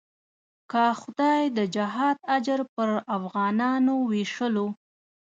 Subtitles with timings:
[0.71, 4.67] که خدای د جهاد اجر پر افغانانو وېشلو.